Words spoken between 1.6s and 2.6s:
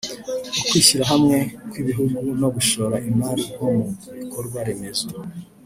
kw’ibihugu no